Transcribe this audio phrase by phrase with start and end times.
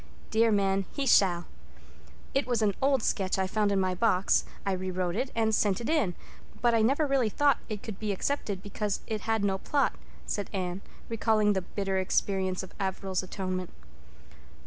[0.31, 1.45] Dear man, he shall.
[2.33, 4.45] It was an old sketch I found in my box.
[4.65, 8.11] I re wrote it and sent it in—but I never really thought it could be
[8.11, 9.93] accepted because it had no plot,"
[10.25, 13.69] said Anne, recalling the bitter experience of Averil's Atonement.